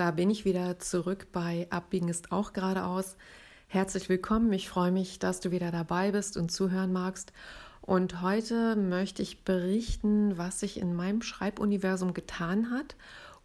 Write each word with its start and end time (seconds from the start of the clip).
Da 0.00 0.12
bin 0.12 0.30
ich 0.30 0.46
wieder 0.46 0.78
zurück 0.78 1.26
bei 1.30 1.66
Abbiegen 1.68 2.08
ist 2.08 2.32
auch 2.32 2.54
geradeaus. 2.54 3.18
Herzlich 3.66 4.08
willkommen. 4.08 4.50
Ich 4.54 4.66
freue 4.66 4.92
mich, 4.92 5.18
dass 5.18 5.40
du 5.40 5.50
wieder 5.50 5.70
dabei 5.70 6.10
bist 6.10 6.38
und 6.38 6.50
zuhören 6.50 6.90
magst. 6.90 7.34
Und 7.82 8.22
heute 8.22 8.76
möchte 8.76 9.20
ich 9.20 9.44
berichten, 9.44 10.38
was 10.38 10.60
sich 10.60 10.80
in 10.80 10.94
meinem 10.94 11.20
Schreibuniversum 11.20 12.14
getan 12.14 12.70
hat 12.70 12.96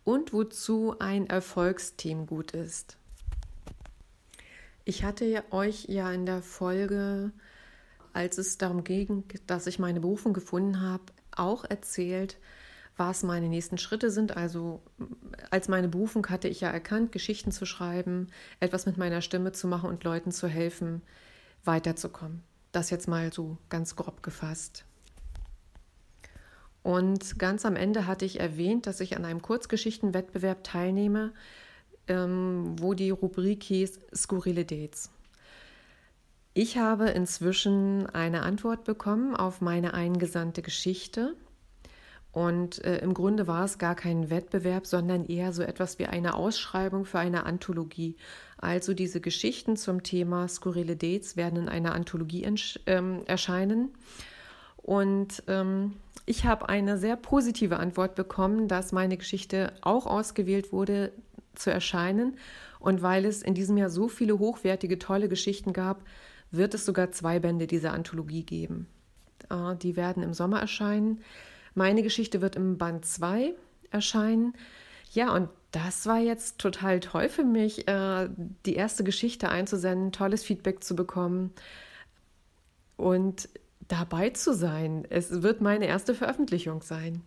und 0.05 0.31
wozu 0.31 0.95
ein 0.97 1.27
Erfolgsteam 1.27 2.25
gut 2.25 2.51
ist. 2.53 2.95
Ich 4.85 5.03
hatte 5.03 5.43
euch 5.51 5.87
ja 5.89 6.09
in 6.09 6.25
der 6.25 6.41
Folge, 6.41 7.33
als 8.13 8.37
es 8.37 8.57
darum 8.57 8.85
ging, 8.85 9.25
dass 9.45 9.67
ich 9.67 9.77
meine 9.77 9.99
Berufung 9.99 10.31
gefunden 10.31 10.79
habe, 10.79 11.03
auch 11.35 11.65
erzählt, 11.65 12.37
was 12.97 13.23
meine 13.23 13.49
nächsten 13.49 13.77
Schritte 13.77 14.09
sind. 14.09 14.37
Also 14.37 14.81
als 15.49 15.67
meine 15.67 15.87
Berufung 15.87 16.27
hatte 16.27 16.47
ich 16.47 16.61
ja 16.61 16.69
erkannt, 16.69 17.11
Geschichten 17.11 17.51
zu 17.51 17.65
schreiben, 17.65 18.27
etwas 18.59 18.85
mit 18.85 18.97
meiner 18.97 19.21
Stimme 19.21 19.51
zu 19.51 19.67
machen 19.67 19.89
und 19.89 20.03
Leuten 20.03 20.31
zu 20.31 20.47
helfen, 20.47 21.01
weiterzukommen. 21.63 22.41
Das 22.71 22.89
jetzt 22.89 23.07
mal 23.07 23.31
so 23.33 23.57
ganz 23.69 23.95
grob 23.95 24.23
gefasst. 24.23 24.85
Und 26.83 27.39
ganz 27.39 27.65
am 27.65 27.75
Ende 27.75 28.05
hatte 28.05 28.25
ich 28.25 28.39
erwähnt, 28.39 28.85
dass 28.85 28.99
ich 28.99 29.17
an 29.17 29.25
einem 29.25 29.41
Kurzgeschichtenwettbewerb 29.41 30.63
teilnehme, 30.63 31.33
ähm, 32.07 32.75
wo 32.79 32.93
die 32.93 33.09
Rubrik 33.09 33.63
hieß 33.63 33.99
Skurrile 34.13 34.65
Dates. 34.65 35.09
Ich 36.53 36.77
habe 36.77 37.09
inzwischen 37.09 38.05
eine 38.05 38.43
Antwort 38.43 38.83
bekommen 38.83 39.35
auf 39.35 39.61
meine 39.61 39.93
eingesandte 39.93 40.61
Geschichte. 40.61 41.35
Und 42.35 42.83
äh, 42.83 42.97
im 42.97 43.13
Grunde 43.13 43.47
war 43.47 43.63
es 43.63 43.77
gar 43.77 43.95
kein 43.95 44.29
Wettbewerb, 44.29 44.85
sondern 44.85 45.23
eher 45.23 45.53
so 45.53 45.63
etwas 45.63 45.99
wie 45.99 46.05
eine 46.05 46.33
Ausschreibung 46.33 47.05
für 47.05 47.17
eine 47.17 47.45
Anthologie. 47.45 48.17
Also 48.57 48.93
diese 48.93 49.21
Geschichten 49.21 49.77
zum 49.77 50.03
Thema 50.03 50.49
skurrile 50.49 50.97
Dates 50.97 51.37
werden 51.37 51.57
in 51.57 51.69
einer 51.69 51.95
Anthologie 51.95 52.45
ähm, 52.87 53.21
erscheinen. 53.25 53.93
Und 54.75 55.43
ähm, 55.47 55.93
ich 56.25 56.43
habe 56.43 56.67
eine 56.67 56.97
sehr 56.97 57.15
positive 57.15 57.77
Antwort 57.77 58.15
bekommen, 58.15 58.67
dass 58.67 58.91
meine 58.91 59.15
Geschichte 59.15 59.71
auch 59.79 60.05
ausgewählt 60.05 60.73
wurde 60.73 61.13
zu 61.53 61.71
erscheinen. 61.71 62.35
Und 62.79 63.01
weil 63.01 63.23
es 63.23 63.43
in 63.43 63.53
diesem 63.53 63.77
Jahr 63.77 63.89
so 63.89 64.09
viele 64.09 64.39
hochwertige, 64.39 64.99
tolle 64.99 65.29
Geschichten 65.29 65.71
gab, 65.71 66.03
wird 66.51 66.73
es 66.73 66.83
sogar 66.83 67.13
zwei 67.13 67.39
Bände 67.39 67.65
dieser 67.65 67.93
Anthologie 67.93 68.43
geben. 68.43 68.87
Äh, 69.49 69.77
die 69.77 69.95
werden 69.95 70.21
im 70.21 70.33
Sommer 70.33 70.59
erscheinen. 70.59 71.21
Meine 71.75 72.03
Geschichte 72.03 72.41
wird 72.41 72.55
im 72.55 72.77
Band 72.77 73.05
2 73.05 73.53
erscheinen. 73.91 74.53
Ja, 75.11 75.33
und 75.33 75.49
das 75.71 76.05
war 76.05 76.19
jetzt 76.19 76.57
total 76.57 77.01
toll 77.01 77.27
für 77.27 77.43
mich, 77.43 77.87
äh, 77.87 78.29
die 78.65 78.75
erste 78.75 79.03
Geschichte 79.03 79.49
einzusenden, 79.49 80.13
tolles 80.13 80.43
Feedback 80.43 80.83
zu 80.83 80.95
bekommen 80.95 81.51
und 82.95 83.49
dabei 83.87 84.29
zu 84.29 84.53
sein. 84.53 85.05
Es 85.09 85.43
wird 85.43 85.59
meine 85.61 85.85
erste 85.85 86.15
Veröffentlichung 86.15 86.81
sein. 86.81 87.21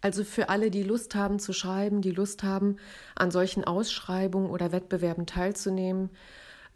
Also 0.00 0.22
für 0.22 0.48
alle, 0.48 0.70
die 0.70 0.84
Lust 0.84 1.16
haben 1.16 1.40
zu 1.40 1.52
schreiben, 1.52 2.00
die 2.00 2.12
Lust 2.12 2.44
haben, 2.44 2.76
an 3.16 3.32
solchen 3.32 3.64
Ausschreibungen 3.64 4.50
oder 4.50 4.70
Wettbewerben 4.70 5.26
teilzunehmen, 5.26 6.10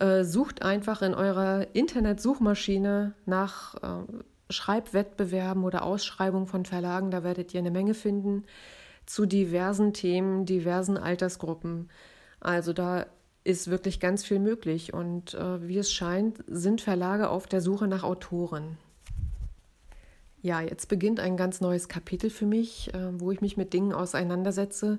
äh, 0.00 0.24
sucht 0.24 0.62
einfach 0.62 1.02
in 1.02 1.14
eurer 1.14 1.68
Internetsuchmaschine 1.74 3.14
nach 3.24 3.76
äh, 3.76 4.22
Schreibwettbewerben 4.52 5.64
oder 5.64 5.82
Ausschreibungen 5.82 6.46
von 6.46 6.64
Verlagen, 6.64 7.10
da 7.10 7.24
werdet 7.24 7.52
ihr 7.54 7.60
eine 7.60 7.70
Menge 7.70 7.94
finden 7.94 8.44
zu 9.06 9.26
diversen 9.26 9.92
Themen, 9.92 10.46
diversen 10.46 10.96
Altersgruppen. 10.96 11.90
Also 12.40 12.72
da 12.72 13.06
ist 13.44 13.68
wirklich 13.68 13.98
ganz 13.98 14.24
viel 14.24 14.38
möglich 14.38 14.94
und 14.94 15.34
äh, 15.34 15.66
wie 15.66 15.78
es 15.78 15.92
scheint, 15.92 16.44
sind 16.46 16.80
Verlage 16.80 17.28
auf 17.28 17.46
der 17.46 17.60
Suche 17.60 17.88
nach 17.88 18.04
Autoren. 18.04 18.78
Ja, 20.40 20.60
jetzt 20.60 20.88
beginnt 20.88 21.20
ein 21.20 21.36
ganz 21.36 21.60
neues 21.60 21.88
Kapitel 21.88 22.30
für 22.30 22.46
mich, 22.46 22.92
äh, 22.94 23.20
wo 23.20 23.30
ich 23.30 23.40
mich 23.40 23.56
mit 23.56 23.72
Dingen 23.72 23.92
auseinandersetze, 23.92 24.98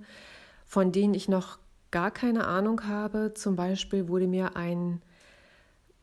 von 0.66 0.92
denen 0.92 1.14
ich 1.14 1.28
noch 1.28 1.60
gar 1.92 2.12
keine 2.12 2.48
Ahnung 2.48 2.88
habe. 2.88 3.34
Zum 3.36 3.56
Beispiel 3.56 4.08
wurde 4.08 4.28
mir 4.28 4.56
ein 4.56 5.02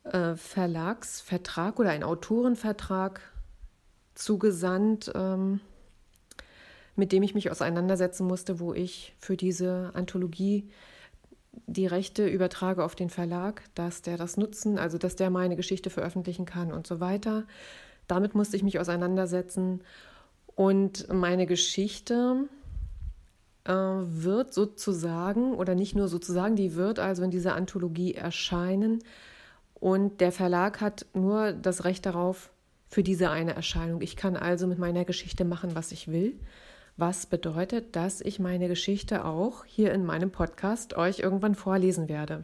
äh, 0.03 0.35
Verlagsvertrag 0.35 1.79
oder 1.79 1.89
ein 1.89 2.03
Autorenvertrag 2.03 3.21
zugesandt, 4.15 5.11
ähm, 5.15 5.59
mit 6.95 7.11
dem 7.11 7.23
ich 7.23 7.33
mich 7.33 7.51
auseinandersetzen 7.51 8.27
musste, 8.27 8.59
wo 8.59 8.73
ich 8.73 9.15
für 9.19 9.37
diese 9.37 9.91
Anthologie 9.93 10.69
die 11.67 11.87
Rechte 11.87 12.27
übertrage 12.27 12.83
auf 12.83 12.95
den 12.95 13.09
Verlag, 13.09 13.63
dass 13.75 14.01
der 14.01 14.17
das 14.17 14.37
nutzen, 14.37 14.77
also 14.77 14.97
dass 14.97 15.15
der 15.15 15.29
meine 15.29 15.55
Geschichte 15.55 15.89
veröffentlichen 15.89 16.45
kann 16.45 16.71
und 16.71 16.87
so 16.87 16.99
weiter. 16.99 17.45
Damit 18.07 18.35
musste 18.35 18.55
ich 18.57 18.63
mich 18.63 18.79
auseinandersetzen. 18.79 19.81
Und 20.55 21.11
meine 21.11 21.45
Geschichte 21.45 22.47
äh, 23.63 23.71
wird 23.73 24.53
sozusagen, 24.53 25.53
oder 25.53 25.75
nicht 25.75 25.95
nur 25.95 26.07
sozusagen, 26.07 26.55
die 26.55 26.75
wird 26.75 26.99
also 26.99 27.23
in 27.23 27.31
dieser 27.31 27.55
Anthologie 27.55 28.13
erscheinen. 28.13 29.03
Und 29.73 30.21
der 30.21 30.31
Verlag 30.31 30.81
hat 30.81 31.05
nur 31.13 31.53
das 31.53 31.83
Recht 31.83 32.05
darauf, 32.05 32.51
für 32.91 33.03
diese 33.03 33.29
eine 33.29 33.55
Erscheinung. 33.55 34.01
Ich 34.01 34.17
kann 34.17 34.35
also 34.35 34.67
mit 34.67 34.77
meiner 34.77 35.05
Geschichte 35.05 35.45
machen, 35.45 35.75
was 35.75 35.93
ich 35.93 36.09
will. 36.09 36.37
Was 36.97 37.25
bedeutet, 37.25 37.95
dass 37.95 38.19
ich 38.19 38.37
meine 38.37 38.67
Geschichte 38.67 39.23
auch 39.23 39.63
hier 39.63 39.93
in 39.93 40.05
meinem 40.05 40.29
Podcast 40.29 40.97
euch 40.97 41.19
irgendwann 41.19 41.55
vorlesen 41.55 42.09
werde. 42.09 42.43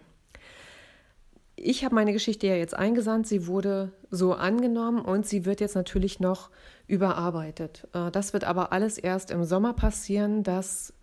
Ich 1.58 1.84
habe 1.84 1.96
meine 1.96 2.14
Geschichte 2.14 2.48
ja 2.48 2.56
jetzt 2.56 2.76
eingesandt, 2.76 3.28
sie 3.28 3.46
wurde 3.46 3.92
so 4.10 4.36
angenommen 4.36 5.02
und 5.02 5.26
sie 5.26 5.44
wird 5.44 5.60
jetzt 5.60 5.76
natürlich 5.76 6.22
noch 6.22 6.50
überarbeitet. 6.88 7.86
Äh, 7.94 8.10
das 8.12 8.32
wird 8.32 8.46
aber 8.46 8.72
alles 8.72 8.98
erst 8.98 9.32
im 9.32 9.44
Sommer 9.44 9.74
passieren, 9.74 10.44
dass 10.44 10.94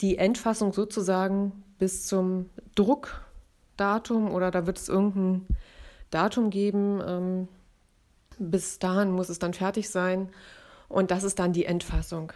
die 0.00 0.16
Endfassung 0.16 0.72
sozusagen 0.72 1.62
bis 1.78 2.06
zum 2.06 2.48
Druckdatum 2.74 4.30
oder 4.30 4.50
da 4.50 4.66
wird 4.66 4.78
es 4.78 4.88
irgendein 4.88 5.46
Datum 6.10 6.48
geben, 6.48 7.02
ähm, 7.06 7.48
bis 8.38 8.78
dahin 8.78 9.12
muss 9.12 9.28
es 9.28 9.38
dann 9.38 9.54
fertig 9.54 9.90
sein 9.90 10.30
und 10.88 11.10
das 11.10 11.24
ist 11.24 11.38
dann 11.38 11.52
die 11.52 11.64
Endfassung. 11.64 12.32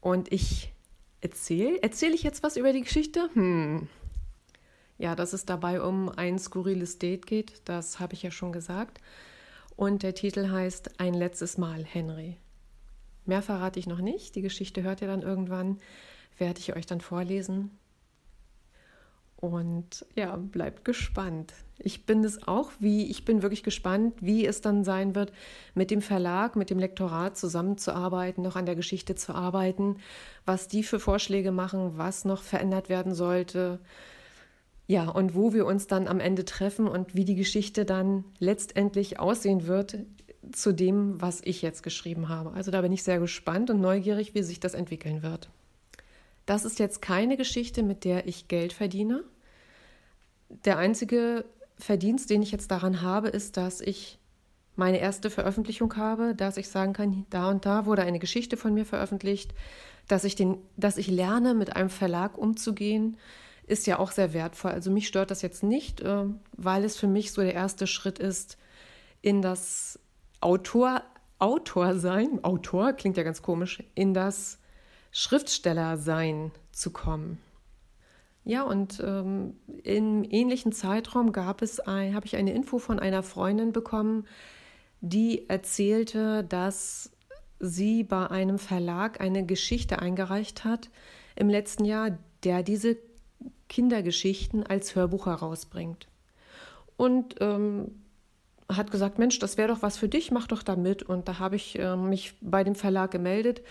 Und 0.00 0.32
ich 0.32 0.72
erzähle, 1.20 1.82
erzähle 1.82 2.14
ich 2.14 2.22
jetzt 2.22 2.42
was 2.42 2.56
über 2.56 2.72
die 2.72 2.82
Geschichte? 2.82 3.30
Hm. 3.34 3.88
Ja, 4.98 5.14
dass 5.14 5.32
es 5.32 5.44
dabei 5.44 5.80
um 5.80 6.08
ein 6.08 6.38
skurriles 6.38 6.98
Date 6.98 7.26
geht, 7.26 7.62
das 7.64 8.00
habe 8.00 8.14
ich 8.14 8.22
ja 8.22 8.30
schon 8.30 8.52
gesagt. 8.52 9.00
Und 9.76 10.02
der 10.02 10.14
Titel 10.14 10.50
heißt 10.50 11.00
Ein 11.00 11.14
letztes 11.14 11.58
Mal, 11.58 11.84
Henry. 11.84 12.36
Mehr 13.24 13.42
verrate 13.42 13.78
ich 13.78 13.86
noch 13.86 14.00
nicht. 14.00 14.34
Die 14.34 14.42
Geschichte 14.42 14.82
hört 14.82 15.00
ihr 15.00 15.08
dann 15.08 15.22
irgendwann, 15.22 15.78
werde 16.38 16.60
ich 16.60 16.76
euch 16.76 16.86
dann 16.86 17.00
vorlesen. 17.00 17.78
Und 19.42 20.06
ja, 20.14 20.36
bleibt 20.36 20.84
gespannt. 20.84 21.52
Ich 21.76 22.06
bin 22.06 22.22
es 22.22 22.46
auch, 22.46 22.70
wie 22.78 23.10
ich 23.10 23.24
bin 23.24 23.42
wirklich 23.42 23.64
gespannt, 23.64 24.14
wie 24.20 24.46
es 24.46 24.60
dann 24.60 24.84
sein 24.84 25.16
wird, 25.16 25.32
mit 25.74 25.90
dem 25.90 26.00
Verlag, 26.00 26.54
mit 26.54 26.70
dem 26.70 26.78
Lektorat 26.78 27.36
zusammenzuarbeiten, 27.36 28.44
noch 28.44 28.54
an 28.54 28.66
der 28.66 28.76
Geschichte 28.76 29.16
zu 29.16 29.34
arbeiten, 29.34 29.96
was 30.46 30.68
die 30.68 30.84
für 30.84 31.00
Vorschläge 31.00 31.50
machen, 31.50 31.98
was 31.98 32.24
noch 32.24 32.40
verändert 32.40 32.88
werden 32.88 33.16
sollte. 33.16 33.80
Ja, 34.86 35.08
und 35.08 35.34
wo 35.34 35.52
wir 35.52 35.66
uns 35.66 35.88
dann 35.88 36.06
am 36.06 36.20
Ende 36.20 36.44
treffen 36.44 36.86
und 36.86 37.16
wie 37.16 37.24
die 37.24 37.34
Geschichte 37.34 37.84
dann 37.84 38.22
letztendlich 38.38 39.18
aussehen 39.18 39.66
wird 39.66 39.98
zu 40.52 40.72
dem, 40.72 41.20
was 41.20 41.40
ich 41.42 41.62
jetzt 41.62 41.82
geschrieben 41.82 42.28
habe. 42.28 42.52
Also 42.52 42.70
da 42.70 42.80
bin 42.80 42.92
ich 42.92 43.02
sehr 43.02 43.18
gespannt 43.18 43.70
und 43.70 43.80
neugierig, 43.80 44.36
wie 44.36 44.44
sich 44.44 44.60
das 44.60 44.74
entwickeln 44.74 45.24
wird. 45.24 45.50
Das 46.46 46.64
ist 46.64 46.78
jetzt 46.78 47.02
keine 47.02 47.36
Geschichte, 47.36 47.82
mit 47.82 48.04
der 48.04 48.28
ich 48.28 48.46
Geld 48.46 48.72
verdiene. 48.72 49.24
Der 50.64 50.78
einzige 50.78 51.44
Verdienst, 51.78 52.30
den 52.30 52.42
ich 52.42 52.52
jetzt 52.52 52.70
daran 52.70 53.02
habe, 53.02 53.28
ist, 53.28 53.56
dass 53.56 53.80
ich 53.80 54.18
meine 54.76 55.00
erste 55.00 55.30
Veröffentlichung 55.30 55.96
habe, 55.96 56.34
dass 56.34 56.56
ich 56.56 56.68
sagen 56.68 56.92
kann, 56.92 57.26
da 57.30 57.50
und 57.50 57.66
da 57.66 57.86
wurde 57.86 58.02
eine 58.02 58.18
Geschichte 58.18 58.56
von 58.56 58.72
mir 58.72 58.86
veröffentlicht, 58.86 59.54
dass 60.08 60.24
ich, 60.24 60.34
den, 60.34 60.58
dass 60.76 60.96
ich 60.96 61.08
lerne, 61.08 61.54
mit 61.54 61.76
einem 61.76 61.90
Verlag 61.90 62.38
umzugehen, 62.38 63.16
ist 63.66 63.86
ja 63.86 63.98
auch 63.98 64.10
sehr 64.10 64.32
wertvoll. 64.32 64.72
Also 64.72 64.90
mich 64.90 65.06
stört 65.06 65.30
das 65.30 65.42
jetzt 65.42 65.62
nicht, 65.62 66.00
äh, 66.00 66.24
weil 66.56 66.84
es 66.84 66.96
für 66.96 67.06
mich 67.06 67.32
so 67.32 67.42
der 67.42 67.54
erste 67.54 67.86
Schritt 67.86 68.18
ist, 68.18 68.58
in 69.20 69.40
das 69.40 69.98
Autor, 70.40 71.02
Autor 71.38 71.94
sein, 71.96 72.42
Autor 72.42 72.92
klingt 72.92 73.16
ja 73.16 73.22
ganz 73.22 73.42
komisch, 73.42 73.82
in 73.94 74.14
das 74.14 74.58
Schriftsteller-Sein 75.12 76.50
zu 76.72 76.90
kommen. 76.90 77.38
Ja, 78.44 78.62
und 78.62 79.00
ähm, 79.04 79.54
im 79.84 80.24
ähnlichen 80.24 80.72
Zeitraum 80.72 81.32
gab 81.32 81.62
es 81.62 81.78
ein, 81.78 82.14
habe 82.14 82.26
ich 82.26 82.36
eine 82.36 82.52
Info 82.52 82.78
von 82.78 82.98
einer 82.98 83.22
Freundin 83.22 83.72
bekommen, 83.72 84.26
die 85.00 85.48
erzählte, 85.48 86.42
dass 86.44 87.12
sie 87.60 88.02
bei 88.02 88.28
einem 88.28 88.58
Verlag 88.58 89.20
eine 89.20 89.46
Geschichte 89.46 90.00
eingereicht 90.00 90.64
hat, 90.64 90.90
im 91.36 91.48
letzten 91.48 91.84
Jahr, 91.84 92.18
der 92.42 92.64
diese 92.64 92.96
Kindergeschichten 93.68 94.64
als 94.66 94.96
Hörbuch 94.96 95.26
herausbringt. 95.26 96.08
Und 96.96 97.36
ähm, 97.40 97.92
hat 98.68 98.90
gesagt, 98.90 99.18
Mensch, 99.18 99.38
das 99.38 99.56
wäre 99.56 99.68
doch 99.68 99.82
was 99.82 99.96
für 99.96 100.08
dich, 100.08 100.32
mach 100.32 100.48
doch 100.48 100.64
da 100.64 100.74
mit. 100.74 101.04
Und 101.04 101.28
da 101.28 101.38
habe 101.38 101.56
ich 101.56 101.78
äh, 101.78 101.96
mich 101.96 102.34
bei 102.40 102.64
dem 102.64 102.74
Verlag 102.74 103.12
gemeldet 103.12 103.62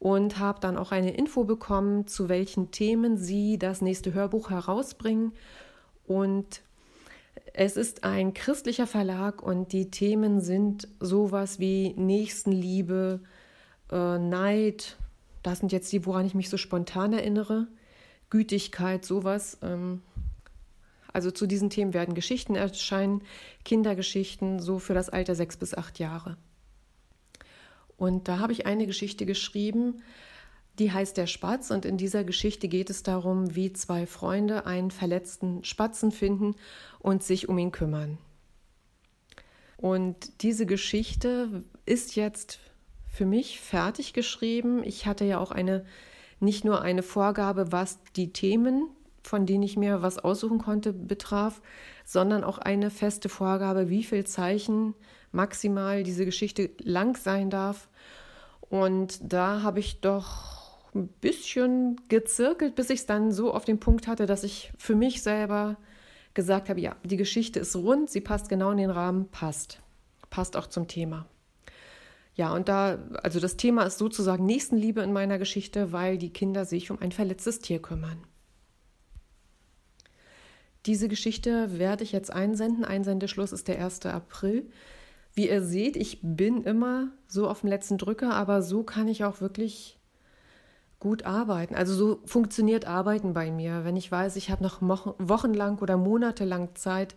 und 0.00 0.38
habe 0.38 0.60
dann 0.60 0.78
auch 0.78 0.92
eine 0.92 1.14
Info 1.14 1.44
bekommen, 1.44 2.08
zu 2.08 2.28
welchen 2.28 2.70
Themen 2.72 3.18
sie 3.18 3.58
das 3.58 3.82
nächste 3.82 4.14
Hörbuch 4.14 4.50
herausbringen. 4.50 5.32
Und 6.06 6.62
es 7.52 7.76
ist 7.76 8.02
ein 8.02 8.32
christlicher 8.32 8.86
Verlag 8.86 9.42
und 9.42 9.72
die 9.72 9.90
Themen 9.90 10.40
sind 10.40 10.88
sowas 11.00 11.58
wie 11.58 11.92
Nächstenliebe, 11.96 13.20
äh, 13.92 14.18
Neid, 14.18 14.96
das 15.42 15.58
sind 15.58 15.70
jetzt 15.70 15.92
die, 15.92 16.06
woran 16.06 16.24
ich 16.24 16.34
mich 16.34 16.48
so 16.48 16.56
spontan 16.56 17.12
erinnere, 17.12 17.68
Gütigkeit, 18.30 19.04
sowas. 19.04 19.58
Ähm, 19.62 20.00
also 21.12 21.30
zu 21.30 21.46
diesen 21.46 21.68
Themen 21.68 21.92
werden 21.92 22.14
Geschichten 22.14 22.54
erscheinen, 22.54 23.22
Kindergeschichten, 23.66 24.60
so 24.60 24.78
für 24.78 24.94
das 24.94 25.10
Alter 25.10 25.34
sechs 25.34 25.58
bis 25.58 25.74
acht 25.74 25.98
Jahre. 25.98 26.38
Und 28.00 28.28
da 28.28 28.38
habe 28.38 28.54
ich 28.54 28.64
eine 28.64 28.86
Geschichte 28.86 29.26
geschrieben, 29.26 30.02
die 30.78 30.90
heißt 30.90 31.18
Der 31.18 31.26
Spatz. 31.26 31.70
Und 31.70 31.84
in 31.84 31.98
dieser 31.98 32.24
Geschichte 32.24 32.66
geht 32.66 32.88
es 32.88 33.02
darum, 33.02 33.54
wie 33.54 33.74
zwei 33.74 34.06
Freunde 34.06 34.64
einen 34.64 34.90
verletzten 34.90 35.62
Spatzen 35.64 36.10
finden 36.10 36.56
und 36.98 37.22
sich 37.22 37.50
um 37.50 37.58
ihn 37.58 37.72
kümmern. 37.72 38.16
Und 39.76 40.42
diese 40.42 40.64
Geschichte 40.64 41.62
ist 41.84 42.16
jetzt 42.16 42.58
für 43.06 43.26
mich 43.26 43.60
fertig 43.60 44.14
geschrieben. 44.14 44.82
Ich 44.82 45.04
hatte 45.04 45.26
ja 45.26 45.38
auch 45.38 45.50
eine 45.50 45.84
nicht 46.38 46.64
nur 46.64 46.80
eine 46.80 47.02
Vorgabe, 47.02 47.70
was 47.70 47.98
die 48.16 48.32
Themen 48.32 48.88
von 49.22 49.46
denen 49.46 49.62
ich 49.62 49.76
mir 49.76 50.02
was 50.02 50.18
aussuchen 50.18 50.58
konnte, 50.58 50.92
betraf, 50.92 51.60
sondern 52.04 52.44
auch 52.44 52.58
eine 52.58 52.90
feste 52.90 53.28
Vorgabe, 53.28 53.88
wie 53.88 54.02
viel 54.02 54.24
Zeichen 54.24 54.94
maximal 55.32 56.02
diese 56.02 56.24
Geschichte 56.24 56.70
lang 56.78 57.16
sein 57.16 57.50
darf. 57.50 57.88
Und 58.60 59.18
da 59.22 59.62
habe 59.62 59.80
ich 59.80 60.00
doch 60.00 60.60
ein 60.94 61.08
bisschen 61.08 62.00
gezirkelt, 62.08 62.74
bis 62.74 62.90
ich 62.90 63.00
es 63.00 63.06
dann 63.06 63.32
so 63.32 63.52
auf 63.52 63.64
den 63.64 63.80
Punkt 63.80 64.06
hatte, 64.06 64.26
dass 64.26 64.44
ich 64.44 64.72
für 64.76 64.94
mich 64.94 65.22
selber 65.22 65.76
gesagt 66.34 66.68
habe, 66.68 66.80
ja, 66.80 66.96
die 67.04 67.16
Geschichte 67.16 67.60
ist 67.60 67.76
rund, 67.76 68.10
sie 68.10 68.20
passt 68.20 68.48
genau 68.48 68.70
in 68.70 68.78
den 68.78 68.90
Rahmen, 68.90 69.28
passt. 69.30 69.80
Passt 70.30 70.56
auch 70.56 70.66
zum 70.66 70.86
Thema. 70.86 71.26
Ja, 72.34 72.54
und 72.54 72.68
da, 72.68 72.98
also 73.22 73.40
das 73.40 73.56
Thema 73.56 73.82
ist 73.82 73.98
sozusagen 73.98 74.46
Nächstenliebe 74.46 75.02
in 75.02 75.12
meiner 75.12 75.38
Geschichte, 75.38 75.92
weil 75.92 76.18
die 76.18 76.32
Kinder 76.32 76.64
sich 76.64 76.90
um 76.90 77.00
ein 77.00 77.12
verletztes 77.12 77.58
Tier 77.58 77.82
kümmern. 77.82 78.24
Diese 80.86 81.08
Geschichte 81.08 81.78
werde 81.78 82.04
ich 82.04 82.12
jetzt 82.12 82.32
einsenden. 82.32 82.84
Einsendeschluss 82.84 83.52
ist 83.52 83.68
der 83.68 83.84
1. 83.84 84.06
April. 84.06 84.70
Wie 85.34 85.48
ihr 85.48 85.62
seht, 85.62 85.96
ich 85.96 86.18
bin 86.22 86.64
immer 86.64 87.08
so 87.28 87.48
auf 87.48 87.60
dem 87.60 87.70
letzten 87.70 87.98
Drücker, 87.98 88.34
aber 88.34 88.62
so 88.62 88.82
kann 88.82 89.08
ich 89.08 89.24
auch 89.24 89.40
wirklich 89.40 89.98
gut 90.98 91.24
arbeiten. 91.24 91.74
Also 91.74 91.94
so 91.94 92.20
funktioniert 92.26 92.86
Arbeiten 92.86 93.32
bei 93.32 93.50
mir. 93.50 93.84
Wenn 93.84 93.96
ich 93.96 94.10
weiß, 94.10 94.36
ich 94.36 94.50
habe 94.50 94.62
noch 94.62 94.82
wochenlang 94.82 95.78
oder 95.78 95.96
monatelang 95.96 96.74
Zeit, 96.74 97.14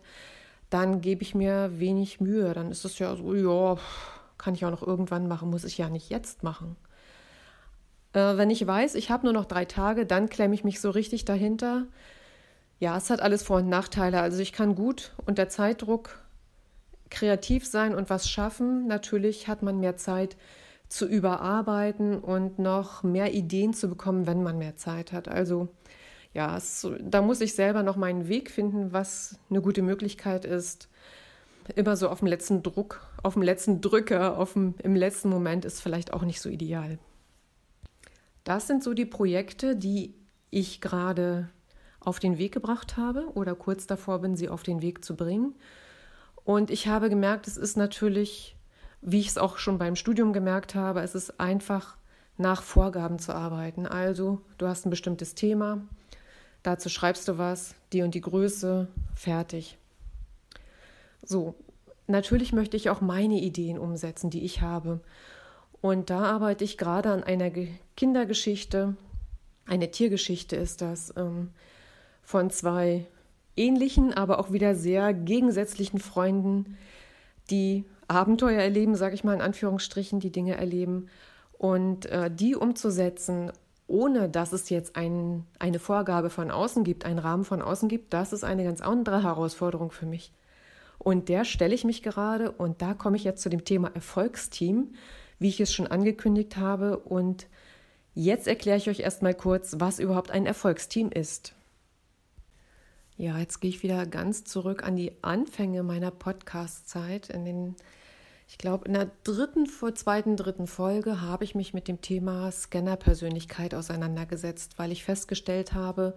dann 0.70 1.00
gebe 1.00 1.22
ich 1.22 1.34
mir 1.34 1.78
wenig 1.78 2.20
Mühe. 2.20 2.54
Dann 2.54 2.70
ist 2.70 2.84
es 2.84 2.98
ja 2.98 3.14
so, 3.16 3.34
ja, 3.34 3.76
kann 4.38 4.54
ich 4.54 4.64
auch 4.64 4.70
noch 4.70 4.86
irgendwann 4.86 5.28
machen, 5.28 5.50
muss 5.50 5.64
ich 5.64 5.76
ja 5.76 5.90
nicht 5.90 6.08
jetzt 6.08 6.42
machen. 6.42 6.76
Äh, 8.12 8.36
wenn 8.36 8.50
ich 8.50 8.66
weiß, 8.66 8.94
ich 8.94 9.10
habe 9.10 9.24
nur 9.26 9.32
noch 9.32 9.44
drei 9.44 9.64
Tage, 9.64 10.06
dann 10.06 10.28
klemme 10.28 10.54
ich 10.54 10.64
mich 10.64 10.80
so 10.80 10.90
richtig 10.90 11.24
dahinter 11.24 11.86
ja, 12.84 12.96
es 12.96 13.10
hat 13.10 13.20
alles 13.20 13.42
Vor- 13.42 13.58
und 13.58 13.68
Nachteile. 13.68 14.20
Also 14.20 14.40
ich 14.40 14.52
kann 14.52 14.74
gut 14.74 15.12
unter 15.26 15.48
Zeitdruck 15.48 16.18
kreativ 17.14 17.64
sein 17.64 17.94
und 17.94 18.10
was 18.10 18.28
schaffen. 18.28 18.86
Natürlich 18.86 19.48
hat 19.48 19.62
man 19.62 19.80
mehr 19.80 19.96
Zeit 19.96 20.36
zu 20.88 21.06
überarbeiten 21.06 22.18
und 22.18 22.58
noch 22.58 23.02
mehr 23.02 23.32
Ideen 23.32 23.72
zu 23.72 23.88
bekommen, 23.88 24.26
wenn 24.26 24.42
man 24.42 24.58
mehr 24.58 24.76
Zeit 24.76 25.12
hat. 25.12 25.28
Also 25.28 25.68
ja, 26.34 26.56
es, 26.56 26.86
da 27.00 27.22
muss 27.22 27.40
ich 27.40 27.54
selber 27.54 27.82
noch 27.82 27.96
meinen 27.96 28.28
Weg 28.28 28.50
finden, 28.50 28.92
was 28.92 29.38
eine 29.48 29.62
gute 29.62 29.82
Möglichkeit 29.82 30.44
ist. 30.44 30.88
Immer 31.74 31.96
so 31.96 32.10
auf 32.10 32.18
dem 32.18 32.28
letzten 32.28 32.62
Druck, 32.62 33.00
auf 33.22 33.34
dem 33.34 33.42
letzten 33.42 33.80
Drücker, 33.80 34.36
auf 34.36 34.52
dem, 34.52 34.74
im 34.82 34.96
letzten 34.96 35.30
Moment 35.30 35.64
ist 35.64 35.80
vielleicht 35.80 36.12
auch 36.12 36.22
nicht 36.22 36.40
so 36.40 36.50
ideal. 36.50 36.98
Das 38.42 38.66
sind 38.66 38.82
so 38.82 38.92
die 38.92 39.06
Projekte, 39.06 39.74
die 39.74 40.14
ich 40.50 40.80
gerade 40.80 41.48
auf 42.00 42.18
den 42.18 42.36
Weg 42.36 42.52
gebracht 42.52 42.96
habe 42.96 43.28
oder 43.34 43.54
kurz 43.54 43.86
davor 43.86 44.20
bin, 44.20 44.36
sie 44.36 44.50
auf 44.50 44.62
den 44.62 44.82
Weg 44.82 45.04
zu 45.04 45.16
bringen. 45.16 45.54
Und 46.44 46.70
ich 46.70 46.86
habe 46.88 47.08
gemerkt, 47.08 47.46
es 47.46 47.56
ist 47.56 47.76
natürlich, 47.76 48.56
wie 49.00 49.20
ich 49.20 49.28
es 49.28 49.38
auch 49.38 49.58
schon 49.58 49.78
beim 49.78 49.96
Studium 49.96 50.32
gemerkt 50.32 50.74
habe, 50.74 51.00
es 51.00 51.14
ist 51.14 51.40
einfach 51.40 51.96
nach 52.36 52.62
Vorgaben 52.62 53.18
zu 53.18 53.34
arbeiten. 53.34 53.86
Also 53.86 54.40
du 54.58 54.66
hast 54.66 54.86
ein 54.86 54.90
bestimmtes 54.90 55.34
Thema, 55.34 55.82
dazu 56.62 56.88
schreibst 56.88 57.28
du 57.28 57.38
was, 57.38 57.74
die 57.92 58.02
und 58.02 58.14
die 58.14 58.20
Größe, 58.20 58.88
fertig. 59.14 59.78
So, 61.22 61.54
natürlich 62.06 62.52
möchte 62.52 62.76
ich 62.76 62.90
auch 62.90 63.00
meine 63.00 63.40
Ideen 63.40 63.78
umsetzen, 63.78 64.30
die 64.30 64.44
ich 64.44 64.60
habe. 64.60 65.00
Und 65.80 66.10
da 66.10 66.24
arbeite 66.24 66.64
ich 66.64 66.76
gerade 66.76 67.10
an 67.10 67.22
einer 67.22 67.50
Kindergeschichte, 67.96 68.96
eine 69.66 69.90
Tiergeschichte 69.90 70.56
ist 70.56 70.82
das. 70.82 71.14
Ähm, 71.16 71.50
von 72.22 72.50
zwei 72.50 73.06
ähnlichen, 73.56 74.12
aber 74.12 74.38
auch 74.38 74.52
wieder 74.52 74.74
sehr 74.74 75.14
gegensätzlichen 75.14 75.98
Freunden, 75.98 76.76
die 77.50 77.84
Abenteuer 78.08 78.60
erleben, 78.60 78.96
sage 78.96 79.14
ich 79.14 79.24
mal 79.24 79.34
in 79.34 79.40
Anführungsstrichen, 79.40 80.20
die 80.20 80.32
Dinge 80.32 80.56
erleben 80.56 81.08
und 81.58 82.06
äh, 82.06 82.30
die 82.30 82.56
umzusetzen, 82.56 83.52
ohne 83.86 84.28
dass 84.28 84.52
es 84.52 84.70
jetzt 84.70 84.96
ein, 84.96 85.44
eine 85.58 85.78
Vorgabe 85.78 86.30
von 86.30 86.50
außen 86.50 86.84
gibt, 86.84 87.04
einen 87.04 87.18
Rahmen 87.18 87.44
von 87.44 87.62
außen 87.62 87.88
gibt, 87.88 88.12
das 88.12 88.32
ist 88.32 88.44
eine 88.44 88.64
ganz 88.64 88.80
andere 88.80 89.22
Herausforderung 89.22 89.90
für 89.90 90.06
mich. 90.06 90.32
Und 90.98 91.28
der 91.28 91.44
stelle 91.44 91.74
ich 91.74 91.84
mich 91.84 92.02
gerade 92.02 92.50
und 92.50 92.80
da 92.80 92.94
komme 92.94 93.16
ich 93.16 93.24
jetzt 93.24 93.42
zu 93.42 93.50
dem 93.50 93.64
Thema 93.64 93.90
Erfolgsteam, 93.94 94.94
wie 95.38 95.48
ich 95.48 95.60
es 95.60 95.72
schon 95.72 95.86
angekündigt 95.86 96.56
habe. 96.56 96.98
Und 96.98 97.46
jetzt 98.14 98.48
erkläre 98.48 98.78
ich 98.78 98.88
euch 98.88 99.00
erstmal 99.00 99.34
kurz, 99.34 99.76
was 99.78 99.98
überhaupt 99.98 100.30
ein 100.30 100.46
Erfolgsteam 100.46 101.10
ist. 101.10 101.54
Ja, 103.16 103.38
jetzt 103.38 103.60
gehe 103.60 103.70
ich 103.70 103.84
wieder 103.84 104.06
ganz 104.06 104.42
zurück 104.42 104.82
an 104.82 104.96
die 104.96 105.12
Anfänge 105.22 105.84
meiner 105.84 106.10
Podcast-Zeit. 106.10 107.30
In 107.30 107.44
den, 107.44 107.76
ich 108.48 108.58
glaube, 108.58 108.86
in 108.86 108.94
der 108.94 109.12
dritten, 109.22 109.66
zweiten, 109.66 110.36
dritten 110.36 110.66
Folge 110.66 111.20
habe 111.20 111.44
ich 111.44 111.54
mich 111.54 111.72
mit 111.72 111.86
dem 111.86 112.00
Thema 112.00 112.50
Scanner-Persönlichkeit 112.50 113.72
auseinandergesetzt, 113.72 114.80
weil 114.80 114.90
ich 114.90 115.04
festgestellt 115.04 115.74
habe, 115.74 116.16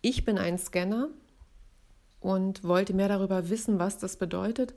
ich 0.00 0.24
bin 0.24 0.38
ein 0.38 0.58
Scanner 0.58 1.08
und 2.20 2.62
wollte 2.62 2.94
mehr 2.94 3.08
darüber 3.08 3.50
wissen, 3.50 3.80
was 3.80 3.98
das 3.98 4.16
bedeutet 4.16 4.74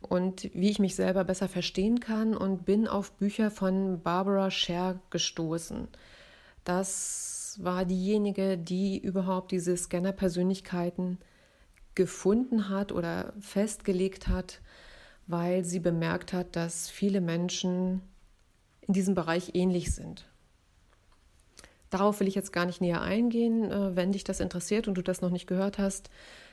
und 0.00 0.44
wie 0.54 0.70
ich 0.70 0.78
mich 0.78 0.94
selber 0.94 1.24
besser 1.24 1.48
verstehen 1.48 1.98
kann 1.98 2.36
und 2.36 2.64
bin 2.66 2.86
auf 2.86 3.10
Bücher 3.12 3.50
von 3.50 4.00
Barbara 4.00 4.52
Scher 4.52 5.00
gestoßen. 5.10 5.88
Das 6.62 7.33
war 7.62 7.84
diejenige, 7.84 8.58
die 8.58 8.98
überhaupt 8.98 9.52
diese 9.52 9.76
Scanner-Persönlichkeiten 9.76 11.18
gefunden 11.94 12.68
hat 12.68 12.90
oder 12.90 13.32
festgelegt 13.38 14.28
hat, 14.28 14.60
weil 15.26 15.64
sie 15.64 15.80
bemerkt 15.80 16.32
hat, 16.32 16.56
dass 16.56 16.90
viele 16.90 17.20
Menschen 17.20 18.02
in 18.82 18.94
diesem 18.94 19.14
Bereich 19.14 19.54
ähnlich 19.54 19.94
sind. 19.94 20.26
Darauf 21.90 22.18
will 22.18 22.26
ich 22.26 22.34
jetzt 22.34 22.52
gar 22.52 22.66
nicht 22.66 22.80
näher 22.80 23.02
eingehen. 23.02 23.70
Äh, 23.70 23.94
wenn 23.94 24.12
dich 24.12 24.24
das 24.24 24.40
interessiert 24.40 24.88
und 24.88 24.94
du 24.94 25.02
das 25.02 25.20
noch 25.20 25.30
nicht 25.30 25.46
gehört 25.46 25.78
hast, 25.78 26.10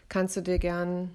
kannst 0.07 0.37
du 0.37 0.41
dir 0.41 0.59
gern 0.59 1.09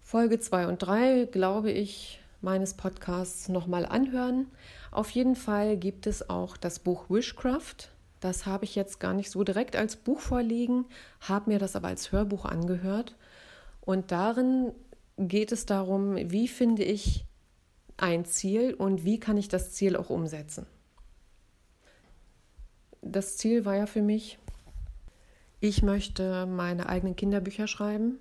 Folge 0.00 0.40
2 0.40 0.66
und 0.66 0.78
3, 0.78 1.28
glaube 1.30 1.70
ich, 1.70 2.20
meines 2.40 2.74
Podcasts 2.74 3.48
nochmal 3.48 3.84
anhören. 3.84 4.46
Auf 4.90 5.10
jeden 5.10 5.36
Fall 5.36 5.76
gibt 5.76 6.06
es 6.06 6.30
auch 6.30 6.56
das 6.56 6.78
Buch 6.78 7.10
Wishcraft. 7.10 7.90
Das 8.20 8.44
habe 8.44 8.64
ich 8.64 8.74
jetzt 8.74 9.00
gar 9.00 9.14
nicht 9.14 9.30
so 9.30 9.42
direkt 9.44 9.76
als 9.76 9.96
Buch 9.96 10.20
vorliegen, 10.20 10.84
habe 11.20 11.50
mir 11.50 11.58
das 11.58 11.74
aber 11.74 11.88
als 11.88 12.12
Hörbuch 12.12 12.44
angehört. 12.44 13.16
Und 13.80 14.12
darin 14.12 14.72
geht 15.16 15.52
es 15.52 15.66
darum, 15.66 16.16
wie 16.16 16.46
finde 16.46 16.84
ich 16.84 17.24
ein 17.96 18.24
Ziel 18.24 18.74
und 18.74 19.04
wie 19.04 19.18
kann 19.18 19.36
ich 19.36 19.48
das 19.48 19.72
Ziel 19.72 19.96
auch 19.96 20.10
umsetzen. 20.10 20.66
Das 23.02 23.38
Ziel 23.38 23.64
war 23.64 23.76
ja 23.76 23.86
für 23.86 24.02
mich, 24.02 24.38
ich 25.60 25.82
möchte 25.82 26.46
meine 26.46 26.88
eigenen 26.88 27.16
Kinderbücher 27.16 27.66
schreiben. 27.66 28.18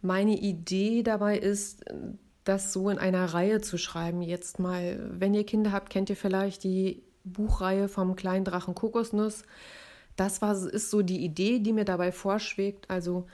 Meine 0.00 0.36
Idee 0.36 1.02
dabei 1.02 1.38
ist, 1.38 1.84
das 2.44 2.72
so 2.72 2.90
in 2.90 2.98
einer 2.98 3.24
Reihe 3.26 3.60
zu 3.60 3.78
schreiben. 3.78 4.22
Jetzt 4.22 4.58
mal, 4.58 4.98
wenn 5.10 5.34
ihr 5.34 5.46
Kinder 5.46 5.72
habt, 5.72 5.90
kennt 5.90 6.10
ihr 6.10 6.16
vielleicht 6.16 6.62
die 6.62 7.02
Buchreihe 7.24 7.88
vom 7.88 8.16
kleinen 8.16 8.44
Drachen 8.44 8.74
Kokosnuss. 8.74 9.42
Das 10.16 10.42
war, 10.42 10.54
ist 10.54 10.90
so 10.90 11.02
die 11.02 11.24
Idee, 11.24 11.58
die 11.58 11.72
mir 11.72 11.84
dabei 11.84 12.12
vorschwebt. 12.12 12.88
Also 12.88 13.26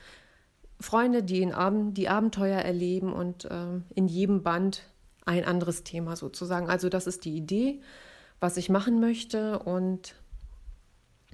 Freunde, 0.80 1.22
die, 1.22 1.42
in 1.42 1.52
Abend, 1.52 1.98
die 1.98 2.08
Abenteuer 2.08 2.60
erleben 2.60 3.12
und 3.12 3.44
äh, 3.44 3.80
in 3.94 4.08
jedem 4.08 4.42
Band 4.42 4.84
ein 5.26 5.44
anderes 5.44 5.84
Thema 5.84 6.16
sozusagen. 6.16 6.68
Also 6.68 6.88
das 6.88 7.06
ist 7.06 7.24
die 7.24 7.36
Idee, 7.36 7.80
was 8.40 8.56
ich 8.56 8.70
machen 8.70 9.00
möchte. 9.00 9.58
Und 9.58 10.14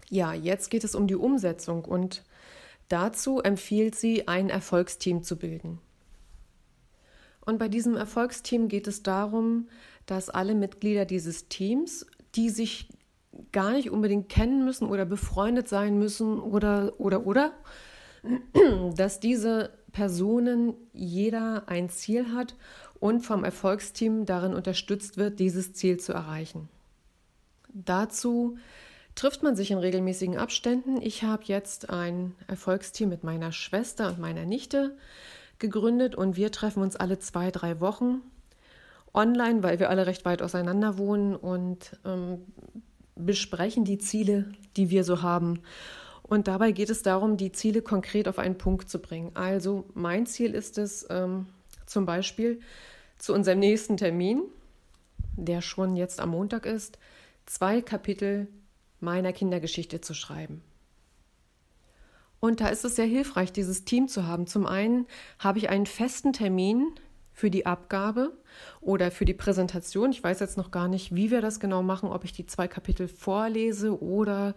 ja, 0.09 0.33
jetzt 0.33 0.71
geht 0.71 0.85
es 0.85 0.95
um 0.95 1.07
die 1.07 1.15
Umsetzung 1.15 1.85
und 1.85 2.25
dazu 2.89 3.41
empfiehlt 3.41 3.95
sie, 3.95 4.27
ein 4.27 4.51
Erfolgsteam 4.51 5.23
zu 5.23 5.37
bilden. 5.37 5.79
Und 7.45 7.59
bei 7.59 7.69
diesem 7.69 7.97
Erfolgsteam 7.97 8.67
geht 8.67 8.89
es 8.89 9.05
darum, 9.05 9.69
dass 10.05 10.31
alle 10.31 10.55
Mitglieder 10.55 11.05
dieses 11.05 11.49
Teams, 11.49 12.05
die 12.37 12.51
sich 12.51 12.89
gar 13.53 13.73
nicht 13.73 13.91
unbedingt 13.91 14.29
kennen 14.29 14.65
müssen 14.65 14.89
oder 14.89 15.05
befreundet 15.05 15.69
sein 15.69 15.99
müssen 15.99 16.39
oder 16.39 16.95
oder 16.99 17.27
oder, 17.27 17.53
dass 18.97 19.21
diese 19.21 19.71
Personen 19.93 20.75
jeder 20.93 21.65
ein 21.69 21.89
Ziel 21.89 22.33
hat 22.33 22.55
und 23.01 23.21
vom 23.21 23.45
Erfolgsteam 23.45 24.27
darin 24.27 24.55
unterstützt 24.55 25.17
wird, 25.17 25.39
dieses 25.39 25.73
Ziel 25.73 25.99
zu 25.99 26.13
erreichen. 26.13 26.69
Dazu 27.73 28.57
trifft 29.15 29.43
man 29.43 29.57
sich 29.57 29.71
in 29.71 29.79
regelmäßigen 29.79 30.37
Abständen. 30.37 31.01
Ich 31.01 31.23
habe 31.23 31.45
jetzt 31.47 31.91
ein 31.91 32.35
Erfolgsteam 32.47 33.09
mit 33.09 33.25
meiner 33.25 33.53
Schwester 33.53 34.09
und 34.09 34.19
meiner 34.19 34.45
Nichte 34.45 34.97
gegründet 35.59 36.15
und 36.15 36.37
wir 36.37 36.53
treffen 36.53 36.83
uns 36.83 36.97
alle 36.97 37.19
zwei, 37.19 37.51
drei 37.51 37.81
Wochen 37.81 38.23
online, 39.17 39.63
weil 39.63 39.79
wir 39.79 39.91
alle 39.91 40.07
recht 40.07 40.25
weit 40.25 40.43
auseinander 40.43 40.99
wohnen 40.99 41.35
und 41.35 41.99
ähm, 42.05 42.43
besprechen 43.17 43.85
die 43.85 43.99
Ziele, 43.99 44.53
die 44.77 44.91
wir 44.91 45.03
so 45.03 45.23
haben. 45.23 45.61
Und 46.23 46.49
dabei 46.49 46.73
geht 46.73 46.91
es 46.91 47.03
darum, 47.03 47.37
die 47.37 47.53
Ziele 47.53 47.83
konkret 47.83 48.29
auf 48.29 48.39
einen 48.39 48.59
Punkt 48.59 48.91
zu 48.91 48.99
bringen. 48.99 49.31
Also 49.35 49.85
mein 49.95 50.27
Ziel 50.27 50.55
ist 50.55 50.77
es 50.77 51.07
ähm, 51.09 51.47
zum 51.87 52.05
Beispiel 52.05 52.61
zu 53.17 53.33
unserem 53.33 53.61
nächsten 53.61 53.97
Termin, 53.97 54.43
der 55.37 55.63
schon 55.63 55.97
jetzt 55.97 56.21
am 56.21 56.31
Montag 56.31 56.67
ist, 56.67 56.99
zwei 57.47 57.81
Kapitel 57.81 58.49
meiner 59.01 59.33
Kindergeschichte 59.33 60.01
zu 60.01 60.15
schreiben. 60.15 60.63
Und 62.41 62.61
da 62.61 62.69
ist 62.69 62.85
es 62.85 62.97
sehr 62.97 63.07
hilfreich, 63.07 63.53
dieses 63.53 63.85
Team 63.85 64.09
zu 64.09 64.27
haben. 64.27 64.47
Zum 64.47 64.67
einen 64.67 65.07
habe 65.39 65.59
ich 65.59 65.69
einen 65.69 65.87
festen 65.87 66.33
Termin 66.33 66.93
für 67.37 67.51
die 67.51 67.67
Abgabe 67.67 68.33
oder 68.81 69.11
für 69.11 69.27
die 69.27 69.35
Präsentation. 69.35 70.11
Ich 70.11 70.25
weiß 70.25 70.41
jetzt 70.41 70.57
noch 70.57 70.71
gar 70.71 70.89
nicht, 70.89 71.15
wie 71.15 71.31
wir 71.31 71.43
das 71.43 71.61
genau 71.61 71.83
machen, 71.83 72.09
ob 72.09 72.25
ich 72.25 72.33
die 72.33 72.47
zwei 72.47 72.67
Kapitel 72.67 73.09
vorlese 73.09 74.03
oder 74.03 74.55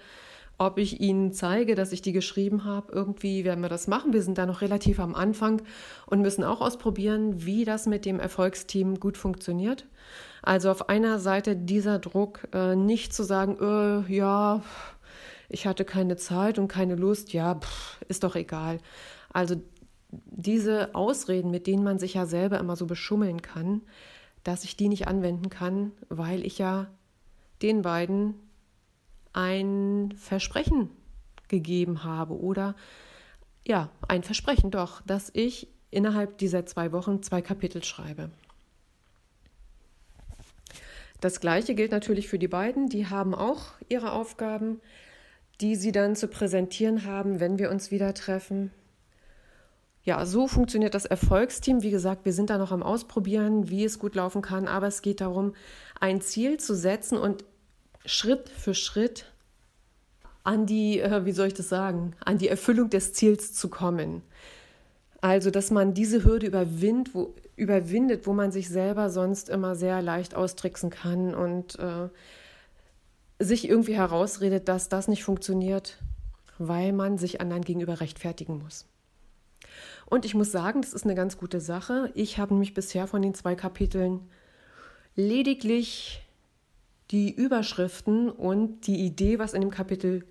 ob 0.57 0.77
ich 0.77 1.01
Ihnen 1.01 1.33
zeige, 1.33 1.75
dass 1.75 1.91
ich 1.91 2.01
die 2.01 2.13
geschrieben 2.13 2.63
habe. 2.63 2.93
Irgendwie 2.93 3.43
werden 3.43 3.59
wir 3.59 3.67
das 3.67 3.87
machen. 3.87 4.13
Wir 4.13 4.23
sind 4.23 4.37
da 4.37 4.45
noch 4.45 4.61
relativ 4.61 5.01
am 5.01 5.13
Anfang 5.13 5.61
und 6.05 6.21
müssen 6.21 6.45
auch 6.45 6.61
ausprobieren, 6.61 7.45
wie 7.45 7.65
das 7.65 7.85
mit 7.85 8.05
dem 8.05 8.17
Erfolgsteam 8.17 8.97
gut 8.97 9.17
funktioniert. 9.17 9.85
Also 10.41 10.71
auf 10.71 10.87
einer 10.87 11.19
Seite 11.19 11.57
dieser 11.57 11.99
Druck, 11.99 12.47
äh, 12.53 12.77
nicht 12.77 13.13
zu 13.13 13.23
sagen, 13.23 13.57
äh, 13.59 14.13
ja, 14.13 14.63
ich 15.49 15.67
hatte 15.67 15.83
keine 15.83 16.15
Zeit 16.15 16.57
und 16.57 16.69
keine 16.69 16.95
Lust, 16.95 17.33
ja, 17.33 17.55
pff, 17.55 17.99
ist 18.07 18.23
doch 18.23 18.37
egal. 18.37 18.77
Also 19.33 19.61
diese 20.09 20.95
Ausreden, 20.95 21.51
mit 21.51 21.67
denen 21.67 21.83
man 21.83 21.99
sich 21.99 22.15
ja 22.15 22.25
selber 22.25 22.59
immer 22.59 22.75
so 22.75 22.85
beschummeln 22.85 23.41
kann, 23.41 23.81
dass 24.43 24.63
ich 24.63 24.75
die 24.75 24.89
nicht 24.89 25.07
anwenden 25.07 25.49
kann, 25.49 25.91
weil 26.09 26.45
ich 26.45 26.57
ja 26.57 26.87
den 27.61 27.81
beiden 27.81 28.35
ein 29.33 30.13
Versprechen 30.17 30.89
gegeben 31.47 32.03
habe 32.03 32.39
oder 32.39 32.75
ja, 33.67 33.89
ein 34.07 34.23
Versprechen 34.23 34.71
doch, 34.71 35.01
dass 35.01 35.29
ich 35.33 35.67
innerhalb 35.91 36.37
dieser 36.37 36.65
zwei 36.65 36.91
Wochen 36.91 37.21
zwei 37.21 37.41
Kapitel 37.41 37.83
schreibe. 37.83 38.31
Das 41.21 41.41
gleiche 41.41 41.75
gilt 41.75 41.91
natürlich 41.91 42.29
für 42.29 42.39
die 42.39 42.47
beiden. 42.47 42.87
Die 42.87 43.07
haben 43.07 43.35
auch 43.35 43.73
ihre 43.89 44.13
Aufgaben, 44.13 44.79
die 45.59 45.75
sie 45.75 45.91
dann 45.91 46.15
zu 46.15 46.27
präsentieren 46.27 47.05
haben, 47.05 47.39
wenn 47.39 47.59
wir 47.59 47.69
uns 47.69 47.91
wieder 47.91 48.13
treffen. 48.13 48.71
Ja, 50.03 50.25
so 50.25 50.47
funktioniert 50.47 50.95
das 50.95 51.05
Erfolgsteam. 51.05 51.83
Wie 51.83 51.91
gesagt, 51.91 52.25
wir 52.25 52.33
sind 52.33 52.49
da 52.49 52.57
noch 52.57 52.71
am 52.71 52.83
Ausprobieren, 52.83 53.69
wie 53.69 53.83
es 53.83 53.99
gut 53.99 54.15
laufen 54.15 54.41
kann, 54.41 54.67
aber 54.67 54.87
es 54.87 55.01
geht 55.01 55.21
darum, 55.21 55.53
ein 55.99 56.21
Ziel 56.21 56.57
zu 56.57 56.73
setzen 56.75 57.17
und 57.17 57.43
Schritt 58.05 58.49
für 58.49 58.73
Schritt 58.73 59.25
an 60.43 60.65
die, 60.65 60.99
äh, 60.99 61.25
wie 61.25 61.31
soll 61.33 61.47
ich 61.47 61.53
das 61.53 61.69
sagen, 61.69 62.13
an 62.23 62.37
die 62.37 62.47
Erfüllung 62.47 62.89
des 62.89 63.13
Ziels 63.13 63.53
zu 63.53 63.69
kommen. 63.69 64.23
Also, 65.21 65.51
dass 65.51 65.69
man 65.69 65.93
diese 65.93 66.23
Hürde 66.23 66.47
überwindet, 66.47 67.13
wo, 67.13 67.35
überwindet, 67.57 68.25
wo 68.25 68.33
man 68.33 68.51
sich 68.53 68.69
selber 68.69 69.09
sonst 69.09 69.49
immer 69.49 69.75
sehr 69.75 70.01
leicht 70.01 70.33
austricksen 70.33 70.89
kann 70.89 71.35
und 71.35 71.77
äh, 71.77 72.07
sich 73.37 73.67
irgendwie 73.67 73.95
herausredet, 73.95 74.69
dass 74.69 74.87
das 74.87 75.09
nicht 75.09 75.25
funktioniert, 75.25 75.97
weil 76.57 76.93
man 76.93 77.17
sich 77.17 77.41
anderen 77.41 77.63
gegenüber 77.63 77.99
rechtfertigen 77.99 78.59
muss. 78.59 78.85
Und 80.09 80.25
ich 80.25 80.33
muss 80.33 80.51
sagen, 80.51 80.81
das 80.81 80.93
ist 80.93 81.05
eine 81.05 81.15
ganz 81.15 81.37
gute 81.37 81.61
Sache. 81.61 82.11
Ich 82.15 82.39
habe 82.39 82.53
nämlich 82.53 82.73
bisher 82.73 83.07
von 83.07 83.21
den 83.21 83.33
zwei 83.33 83.55
Kapiteln 83.55 84.21
lediglich 85.15 86.25
die 87.11 87.31
Überschriften 87.31 88.29
und 88.29 88.87
die 88.87 89.05
Idee, 89.05 89.39
was 89.39 89.53
in 89.53 89.61
dem 89.61 89.71
Kapitel 89.71 90.25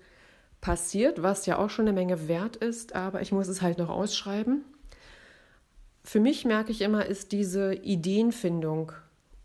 passiert, 0.61 1.23
was 1.23 1.45
ja 1.45 1.57
auch 1.57 1.69
schon 1.69 1.87
eine 1.87 1.93
Menge 1.93 2.27
wert 2.27 2.57
ist, 2.57 2.95
aber 2.95 3.21
ich 3.21 3.31
muss 3.31 3.47
es 3.47 3.61
halt 3.61 3.77
noch 3.77 3.89
ausschreiben. 3.89 4.63
Für 6.03 6.19
mich 6.19 6.45
merke 6.45 6.71
ich 6.71 6.81
immer, 6.81 7.05
ist 7.05 7.31
diese 7.31 7.73
Ideenfindung 7.73 8.91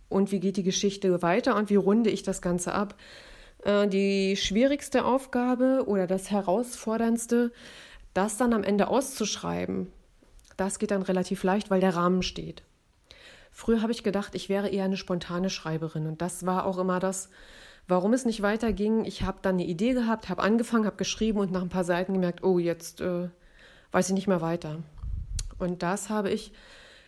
und 0.08 0.32
wie 0.32 0.40
geht 0.40 0.56
die 0.56 0.62
Geschichte 0.62 1.22
weiter 1.22 1.56
und 1.56 1.70
wie 1.70 1.76
runde 1.76 2.10
ich 2.10 2.22
das 2.22 2.40
Ganze 2.40 2.72
ab. 2.72 2.96
Äh, 3.64 3.88
die 3.88 4.36
schwierigste 4.36 5.04
Aufgabe 5.04 5.84
oder 5.86 6.06
das 6.06 6.30
herausforderndste, 6.30 7.52
das 8.14 8.36
dann 8.36 8.52
am 8.52 8.62
Ende 8.62 8.88
auszuschreiben, 8.88 9.88
das 10.56 10.78
geht 10.78 10.90
dann 10.90 11.02
relativ 11.02 11.42
leicht, 11.42 11.70
weil 11.70 11.80
der 11.80 11.96
Rahmen 11.96 12.22
steht. 12.22 12.62
Früher 13.50 13.82
habe 13.82 13.92
ich 13.92 14.02
gedacht, 14.02 14.34
ich 14.34 14.48
wäre 14.48 14.68
eher 14.68 14.84
eine 14.84 14.96
spontane 14.96 15.50
Schreiberin 15.50 16.06
und 16.06 16.20
das 16.20 16.44
war 16.44 16.66
auch 16.66 16.78
immer 16.78 16.98
das, 16.98 17.30
warum 17.86 18.12
es 18.12 18.24
nicht 18.24 18.42
weiterging. 18.42 19.04
Ich 19.04 19.22
habe 19.22 19.38
dann 19.42 19.54
eine 19.54 19.66
Idee 19.66 19.92
gehabt, 19.92 20.28
habe 20.28 20.42
angefangen, 20.42 20.86
habe 20.86 20.96
geschrieben 20.96 21.38
und 21.38 21.52
nach 21.52 21.62
ein 21.62 21.68
paar 21.68 21.84
Seiten 21.84 22.14
gemerkt, 22.14 22.42
oh, 22.42 22.58
jetzt 22.58 23.00
äh, 23.00 23.28
weiß 23.92 24.08
ich 24.08 24.14
nicht 24.14 24.26
mehr 24.26 24.40
weiter. 24.40 24.82
Und 25.58 25.82
das 25.82 26.10
habe 26.10 26.30
ich 26.30 26.52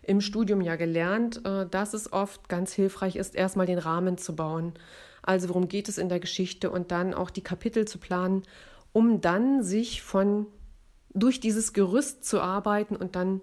im 0.02 0.20
Studium 0.20 0.60
ja 0.60 0.76
gelernt, 0.76 1.44
äh, 1.44 1.66
dass 1.66 1.94
es 1.94 2.12
oft 2.12 2.48
ganz 2.48 2.72
hilfreich 2.72 3.16
ist, 3.16 3.34
erstmal 3.34 3.66
den 3.66 3.78
Rahmen 3.78 4.18
zu 4.18 4.36
bauen. 4.36 4.74
Also 5.22 5.48
worum 5.48 5.66
geht 5.66 5.88
es 5.88 5.98
in 5.98 6.08
der 6.08 6.20
Geschichte 6.20 6.70
und 6.70 6.92
dann 6.92 7.12
auch 7.12 7.30
die 7.30 7.42
Kapitel 7.42 7.86
zu 7.88 7.98
planen, 7.98 8.42
um 8.92 9.20
dann 9.20 9.62
sich 9.64 10.02
von 10.02 10.46
durch 11.16 11.40
dieses 11.40 11.73
Gerüst 11.73 12.25
zu 12.25 12.40
arbeiten 12.40 12.96
und 12.96 13.16
dann 13.16 13.40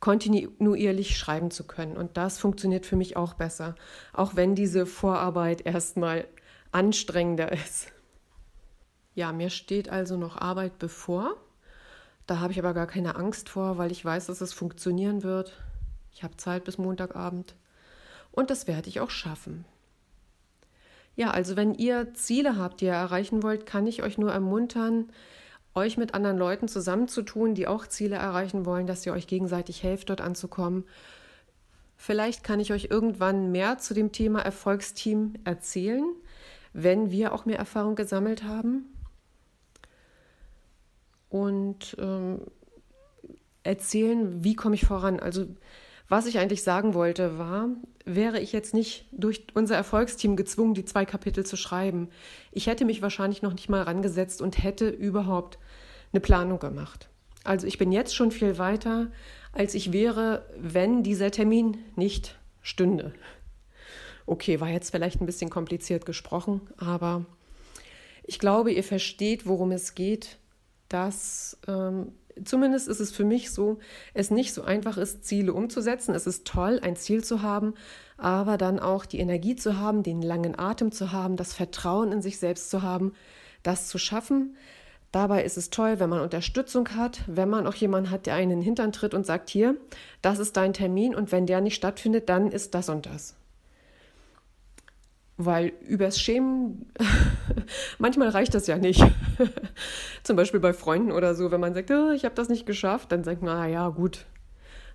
kontinuierlich 0.00 1.16
schreiben 1.16 1.50
zu 1.50 1.66
können. 1.66 1.96
Und 1.96 2.16
das 2.16 2.38
funktioniert 2.38 2.86
für 2.86 2.96
mich 2.96 3.16
auch 3.16 3.34
besser, 3.34 3.74
auch 4.12 4.36
wenn 4.36 4.54
diese 4.54 4.86
Vorarbeit 4.86 5.66
erstmal 5.66 6.26
anstrengender 6.72 7.52
ist. 7.52 7.92
Ja, 9.14 9.32
mir 9.32 9.50
steht 9.50 9.88
also 9.88 10.16
noch 10.16 10.36
Arbeit 10.36 10.78
bevor. 10.78 11.36
Da 12.26 12.40
habe 12.40 12.52
ich 12.52 12.58
aber 12.58 12.74
gar 12.74 12.86
keine 12.86 13.16
Angst 13.16 13.48
vor, 13.48 13.78
weil 13.78 13.90
ich 13.90 14.04
weiß, 14.04 14.26
dass 14.26 14.40
es 14.40 14.52
funktionieren 14.52 15.22
wird. 15.22 15.52
Ich 16.12 16.22
habe 16.22 16.36
Zeit 16.36 16.64
bis 16.64 16.76
Montagabend 16.76 17.54
und 18.32 18.50
das 18.50 18.66
werde 18.66 18.88
ich 18.88 19.00
auch 19.00 19.10
schaffen. 19.10 19.64
Ja, 21.14 21.30
also 21.30 21.56
wenn 21.56 21.74
ihr 21.74 22.12
Ziele 22.12 22.58
habt, 22.58 22.80
die 22.80 22.86
ihr 22.86 22.92
erreichen 22.92 23.42
wollt, 23.42 23.64
kann 23.64 23.86
ich 23.86 24.02
euch 24.02 24.18
nur 24.18 24.32
ermuntern, 24.32 25.10
euch 25.76 25.96
mit 25.96 26.14
anderen 26.14 26.38
Leuten 26.38 26.68
zusammenzutun, 26.68 27.54
die 27.54 27.68
auch 27.68 27.86
Ziele 27.86 28.16
erreichen 28.16 28.64
wollen, 28.64 28.86
dass 28.86 29.04
ihr 29.06 29.12
euch 29.12 29.26
gegenseitig 29.26 29.82
helft, 29.82 30.10
dort 30.10 30.20
anzukommen. 30.20 30.84
Vielleicht 31.96 32.42
kann 32.42 32.60
ich 32.60 32.72
euch 32.72 32.88
irgendwann 32.90 33.52
mehr 33.52 33.78
zu 33.78 33.94
dem 33.94 34.12
Thema 34.12 34.40
Erfolgsteam 34.40 35.34
erzählen, 35.44 36.04
wenn 36.72 37.10
wir 37.10 37.32
auch 37.32 37.46
mehr 37.46 37.58
Erfahrung 37.58 37.94
gesammelt 37.94 38.44
haben. 38.44 38.84
Und 41.28 41.96
ähm, 41.98 42.40
erzählen, 43.62 44.44
wie 44.44 44.54
komme 44.54 44.74
ich 44.74 44.86
voran. 44.86 45.20
Also 45.20 45.46
was 46.08 46.26
ich 46.26 46.38
eigentlich 46.38 46.62
sagen 46.62 46.94
wollte, 46.94 47.38
war, 47.38 47.68
wäre 48.06 48.40
ich 48.40 48.52
jetzt 48.52 48.72
nicht 48.72 49.04
durch 49.10 49.46
unser 49.54 49.76
Erfolgsteam 49.76 50.36
gezwungen, 50.36 50.74
die 50.74 50.84
zwei 50.84 51.04
Kapitel 51.04 51.44
zu 51.44 51.56
schreiben, 51.56 52.08
ich 52.52 52.68
hätte 52.68 52.84
mich 52.84 53.02
wahrscheinlich 53.02 53.42
noch 53.42 53.52
nicht 53.52 53.68
mal 53.68 53.82
rangesetzt 53.82 54.40
und 54.40 54.62
hätte 54.62 54.88
überhaupt 54.88 55.58
eine 56.12 56.20
Planung 56.20 56.60
gemacht. 56.60 57.08
Also 57.44 57.66
ich 57.66 57.78
bin 57.78 57.92
jetzt 57.92 58.14
schon 58.14 58.30
viel 58.30 58.58
weiter, 58.58 59.10
als 59.52 59.74
ich 59.74 59.92
wäre, 59.92 60.46
wenn 60.56 61.02
dieser 61.02 61.30
Termin 61.30 61.78
nicht 61.96 62.38
stünde. 62.62 63.12
Okay, 64.24 64.60
war 64.60 64.68
jetzt 64.68 64.90
vielleicht 64.90 65.20
ein 65.20 65.26
bisschen 65.26 65.50
kompliziert 65.50 66.06
gesprochen, 66.06 66.60
aber 66.76 67.26
ich 68.24 68.38
glaube, 68.38 68.72
ihr 68.72 68.82
versteht, 68.82 69.46
worum 69.46 69.70
es 69.70 69.94
geht, 69.94 70.38
dass 70.88 71.58
ähm, 71.68 72.12
zumindest 72.44 72.88
ist 72.88 73.00
es 73.00 73.12
für 73.12 73.24
mich 73.24 73.50
so, 73.50 73.78
es 74.14 74.30
nicht 74.30 74.52
so 74.52 74.62
einfach 74.62 74.96
ist, 74.98 75.24
Ziele 75.24 75.52
umzusetzen. 75.52 76.14
Es 76.14 76.26
ist 76.26 76.46
toll, 76.46 76.80
ein 76.82 76.96
Ziel 76.96 77.24
zu 77.24 77.42
haben, 77.42 77.74
aber 78.16 78.58
dann 78.58 78.78
auch 78.78 79.06
die 79.06 79.18
Energie 79.18 79.56
zu 79.56 79.78
haben, 79.78 80.02
den 80.02 80.22
langen 80.22 80.58
Atem 80.58 80.92
zu 80.92 81.12
haben, 81.12 81.36
das 81.36 81.52
Vertrauen 81.52 82.12
in 82.12 82.22
sich 82.22 82.38
selbst 82.38 82.70
zu 82.70 82.82
haben, 82.82 83.12
das 83.62 83.88
zu 83.88 83.98
schaffen. 83.98 84.56
Dabei 85.12 85.44
ist 85.44 85.56
es 85.56 85.70
toll, 85.70 85.98
wenn 85.98 86.10
man 86.10 86.20
Unterstützung 86.20 86.90
hat, 86.90 87.22
wenn 87.26 87.48
man 87.48 87.66
auch 87.66 87.74
jemanden 87.74 88.10
hat, 88.10 88.26
der 88.26 88.34
einen 88.34 88.50
in 88.50 88.58
den 88.58 88.64
Hintern 88.64 88.92
tritt 88.92 89.14
und 89.14 89.24
sagt, 89.24 89.48
hier, 89.48 89.76
das 90.20 90.38
ist 90.38 90.56
dein 90.56 90.72
Termin 90.72 91.14
und 91.14 91.32
wenn 91.32 91.46
der 91.46 91.60
nicht 91.60 91.76
stattfindet, 91.76 92.28
dann 92.28 92.50
ist 92.50 92.74
das 92.74 92.88
und 92.88 93.06
das. 93.06 93.34
Weil 95.38 95.72
übers 95.86 96.18
Schämen, 96.18 96.86
manchmal 97.98 98.30
reicht 98.30 98.54
das 98.54 98.66
ja 98.66 98.78
nicht. 98.78 99.04
Zum 100.22 100.36
Beispiel 100.36 100.60
bei 100.60 100.72
Freunden 100.72 101.12
oder 101.12 101.34
so, 101.34 101.50
wenn 101.50 101.60
man 101.60 101.74
sagt, 101.74 101.90
oh, 101.90 102.12
ich 102.12 102.24
habe 102.24 102.34
das 102.34 102.48
nicht 102.48 102.64
geschafft, 102.64 103.12
dann 103.12 103.22
sagt 103.22 103.42
man, 103.42 103.56
ah 103.56 103.66
ja, 103.66 103.88
gut, 103.90 104.24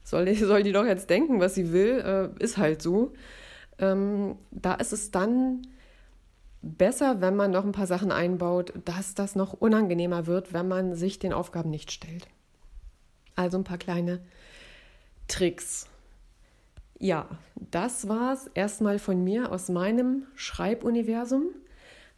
soll 0.04 0.26
die, 0.26 0.36
soll 0.36 0.64
die 0.64 0.72
doch 0.72 0.86
jetzt 0.86 1.10
denken, 1.10 1.40
was 1.40 1.56
sie 1.56 1.72
will, 1.72 2.32
äh, 2.40 2.44
ist 2.44 2.58
halt 2.58 2.82
so. 2.82 3.14
Ähm, 3.78 4.38
da 4.52 4.74
ist 4.76 4.94
es 4.94 5.12
dann 5.12 5.62
besser, 6.62 7.22
wenn 7.22 7.36
man 7.36 7.52
noch 7.52 7.66
ein 7.66 7.72
paar 7.72 7.88
Sachen 7.88 8.12
einbaut, 8.12 8.74
dass 8.86 9.16
das 9.16 9.36
noch 9.36 9.54
unangenehmer 9.54 10.28
wird, 10.28 10.54
wenn 10.54 10.68
man 10.68 10.96
sich 10.96 11.20
den 11.20 11.34
Aufgaben 11.34 11.70
nicht 11.70 11.92
stellt. 11.92 12.28
Also 13.36 13.58
ein 13.58 13.64
paar 13.64 13.78
kleine 13.78 14.22
Tricks. 15.28 15.88
Ja, 17.04 17.28
das 17.72 18.08
war's 18.08 18.48
erstmal 18.54 19.00
von 19.00 19.24
mir 19.24 19.52
aus 19.52 19.70
meinem 19.70 20.28
Schreibuniversum. 20.36 21.46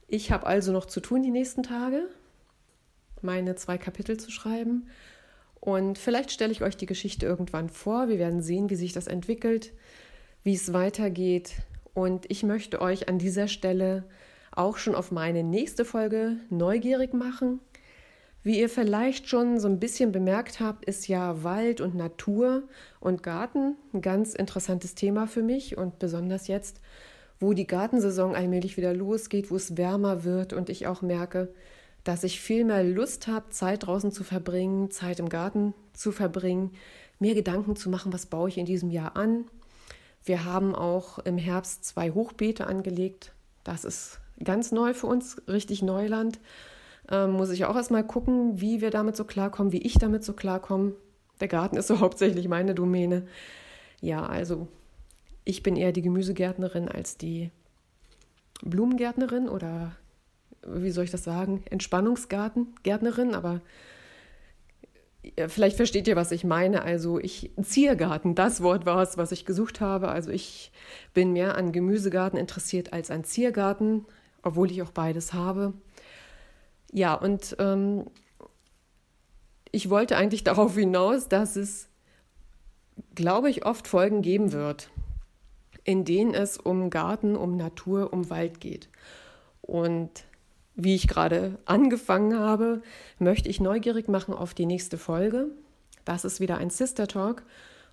Ich 0.09 0.29
habe 0.29 0.45
also 0.45 0.73
noch 0.73 0.83
zu 0.83 0.99
tun 0.99 1.23
die 1.23 1.31
nächsten 1.31 1.63
Tage, 1.63 2.09
meine 3.21 3.55
zwei 3.55 3.77
Kapitel 3.77 4.19
zu 4.19 4.29
schreiben. 4.29 4.87
Und 5.61 5.97
vielleicht 5.97 6.31
stelle 6.31 6.51
ich 6.51 6.63
euch 6.63 6.75
die 6.75 6.85
Geschichte 6.85 7.25
irgendwann 7.25 7.69
vor. 7.69 8.09
Wir 8.09 8.19
werden 8.19 8.41
sehen, 8.41 8.69
wie 8.69 8.75
sich 8.75 8.91
das 8.91 9.07
entwickelt, 9.07 9.71
wie 10.43 10.53
es 10.53 10.73
weitergeht. 10.73 11.53
Und 11.93 12.29
ich 12.29 12.43
möchte 12.43 12.81
euch 12.81 13.07
an 13.07 13.19
dieser 13.19 13.47
Stelle 13.47 14.03
auch 14.51 14.75
schon 14.75 14.95
auf 14.95 15.11
meine 15.11 15.45
nächste 15.45 15.85
Folge 15.85 16.35
neugierig 16.49 17.13
machen. 17.13 17.61
Wie 18.43 18.59
ihr 18.59 18.67
vielleicht 18.67 19.29
schon 19.29 19.57
so 19.57 19.69
ein 19.69 19.79
bisschen 19.79 20.11
bemerkt 20.11 20.59
habt, 20.59 20.83
ist 20.83 21.07
ja 21.07 21.43
Wald 21.43 21.79
und 21.79 21.95
Natur 21.95 22.63
und 22.99 23.23
Garten 23.23 23.77
ein 23.93 24.01
ganz 24.01 24.35
interessantes 24.35 24.95
Thema 24.95 25.27
für 25.27 25.41
mich 25.41 25.77
und 25.77 25.97
besonders 25.97 26.47
jetzt, 26.47 26.81
wo 27.39 27.53
die 27.53 27.67
Gartensaison 27.67 28.35
allmählich 28.35 28.75
wieder 28.75 28.93
losgeht, 28.93 29.49
wo 29.49 29.55
es 29.55 29.77
wärmer 29.77 30.25
wird 30.25 30.51
und 30.51 30.69
ich 30.69 30.87
auch 30.87 31.01
merke, 31.01 31.53
dass 32.03 32.25
ich 32.25 32.41
viel 32.41 32.65
mehr 32.65 32.83
Lust 32.83 33.27
habe, 33.27 33.49
Zeit 33.49 33.87
draußen 33.87 34.11
zu 34.11 34.25
verbringen, 34.25 34.91
Zeit 34.91 35.19
im 35.19 35.29
Garten 35.29 35.73
zu 35.93 36.11
verbringen, 36.11 36.71
mir 37.19 37.35
Gedanken 37.35 37.77
zu 37.77 37.89
machen, 37.89 38.11
was 38.11 38.25
baue 38.25 38.49
ich 38.49 38.57
in 38.57 38.65
diesem 38.65 38.89
Jahr 38.89 39.15
an. 39.15 39.45
Wir 40.25 40.43
haben 40.43 40.75
auch 40.75 41.19
im 41.19 41.37
Herbst 41.37 41.85
zwei 41.85 42.11
Hochbeete 42.11 42.67
angelegt. 42.67 43.31
Das 43.63 43.85
ist 43.85 44.19
ganz 44.43 44.73
neu 44.73 44.93
für 44.93 45.07
uns, 45.07 45.41
richtig 45.47 45.81
Neuland 45.81 46.41
ähm, 47.09 47.31
muss 47.31 47.49
ich 47.49 47.65
auch 47.65 47.75
erstmal 47.75 48.05
gucken, 48.05 48.61
wie 48.61 48.81
wir 48.81 48.91
damit 48.91 49.15
so 49.15 49.25
klarkommen, 49.25 49.71
wie 49.71 49.81
ich 49.81 49.95
damit 49.95 50.23
so 50.23 50.33
klarkomme. 50.33 50.93
Der 51.39 51.47
Garten 51.47 51.77
ist 51.77 51.87
so 51.87 51.99
hauptsächlich 52.01 52.47
meine 52.47 52.75
Domäne. 52.75 53.27
Ja, 54.01 54.25
also 54.25 54.67
ich 55.45 55.63
bin 55.63 55.75
eher 55.75 55.91
die 55.91 56.01
Gemüsegärtnerin 56.01 56.87
als 56.87 57.17
die 57.17 57.51
Blumengärtnerin 58.61 59.49
oder 59.49 59.95
wie 60.65 60.91
soll 60.91 61.03
ich 61.03 61.11
das 61.11 61.23
sagen, 61.23 61.63
Entspannungsgartengärtnerin, 61.69 63.35
aber 63.35 63.61
vielleicht 65.47 65.77
versteht 65.77 66.07
ihr, 66.07 66.15
was 66.15 66.31
ich 66.31 66.43
meine. 66.43 66.83
Also 66.83 67.19
ich 67.19 67.51
Ziergarten, 67.61 68.35
das 68.35 68.61
Wort 68.61 68.85
war 68.85 69.01
es, 69.01 69.17
was 69.17 69.31
ich 69.31 69.45
gesucht 69.45 69.81
habe. 69.81 70.09
Also 70.09 70.31
ich 70.31 70.71
bin 71.13 71.33
mehr 71.33 71.55
an 71.57 71.71
Gemüsegarten 71.71 72.37
interessiert 72.37 72.93
als 72.93 73.11
an 73.11 73.23
Ziergarten, 73.23 74.05
obwohl 74.41 74.71
ich 74.71 74.81
auch 74.81 74.91
beides 74.91 75.33
habe. 75.33 75.73
Ja, 76.93 77.15
und 77.15 77.55
ähm, 77.57 78.05
ich 79.71 79.89
wollte 79.89 80.15
eigentlich 80.15 80.43
darauf 80.45 80.75
hinaus, 80.75 81.27
dass 81.27 81.55
es, 81.55 81.89
glaube 83.15 83.49
ich, 83.49 83.65
oft 83.65 83.87
Folgen 83.87 84.21
geben 84.21 84.51
wird, 84.53 84.89
in 85.83 86.05
denen 86.05 86.33
es 86.33 86.57
um 86.57 86.91
Garten, 86.91 87.35
um 87.35 87.57
Natur, 87.57 88.13
um 88.13 88.29
Wald 88.29 88.61
geht. 88.61 88.87
Und 89.61 90.23
wie 90.75 90.95
ich 90.95 91.07
gerade 91.07 91.57
angefangen 91.65 92.37
habe, 92.37 92.81
möchte 93.19 93.49
ich 93.49 93.59
neugierig 93.59 94.07
machen 94.07 94.33
auf 94.33 94.53
die 94.53 94.65
nächste 94.65 94.97
Folge. 94.97 95.47
Das 96.05 96.25
ist 96.25 96.39
wieder 96.39 96.57
ein 96.57 96.69
Sister 96.69 97.07
Talk. 97.07 97.43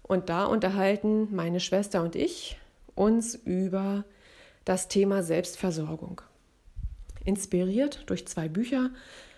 Und 0.03 0.29
da 0.29 0.45
unterhalten 0.45 1.35
meine 1.35 1.61
Schwester 1.61 2.03
und 2.03 2.17
ich 2.17 2.59
uns 2.95 3.35
über 3.35 4.05
das 4.65 4.89
Thema 4.89 5.23
Selbstversorgung 5.23 6.21
inspiriert 7.24 8.04
durch 8.06 8.26
zwei 8.26 8.48
Bücher 8.48 8.90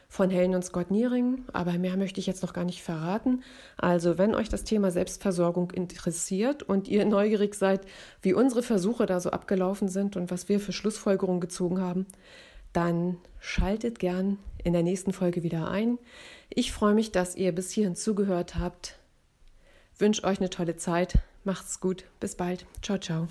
von 0.09 0.29
Helen 0.29 0.55
und 0.55 0.63
Scott 0.63 0.91
Niering, 0.91 1.47
aber 1.55 1.73
mehr 1.79 1.97
möchte 1.97 2.21
ich 2.21 2.27
jetzt 2.27 2.43
noch 2.43 2.53
gar 2.53 2.65
nicht 2.65 2.83
verraten. 2.83 3.43
Also, 3.79 4.19
wenn 4.19 4.35
euch 4.35 4.51
das 4.51 4.63
Thema 4.63 4.91
Selbstversorgung 4.91 5.71
interessiert 5.71 6.63
und 6.63 6.87
ihr 6.87 7.07
neugierig 7.07 7.55
seid, 7.55 7.87
wie 8.21 8.35
unsere 8.35 8.63
Versuche 8.63 9.07
da 9.07 9.21
so 9.21 9.31
abgelaufen 9.31 9.89
sind 9.89 10.17
und 10.17 10.31
was 10.31 10.51
wir 10.51 10.61
für 10.61 10.73
Schlussfolgerungen 10.73 11.41
gezogen 11.41 11.81
haben, 11.81 12.07
dann 12.75 13.17
schaltet 13.39 13.99
gern 13.99 14.39
in 14.63 14.75
der 14.75 14.83
nächsten 14.83 15.15
Folge 15.15 15.43
wieder 15.43 15.71
ein. 15.71 15.99
Ich 16.51 16.73
freue 16.73 16.95
mich, 16.95 17.11
dass 17.13 17.35
ihr 17.35 17.53
bis 17.53 17.71
hierhin 17.71 17.97
zugehört 17.97 18.57
habt. 18.57 18.99
Wünsche 19.99 20.25
euch 20.25 20.41
eine 20.41 20.51
tolle 20.51 20.77
Zeit. 20.77 21.19
Macht's 21.45 21.81
gut. 21.81 22.05
Bis 22.21 22.37
bald. 22.37 22.67
Ciao, 22.83 22.99
ciao. 22.99 23.29